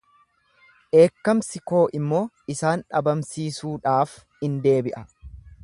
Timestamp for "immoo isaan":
1.99-2.85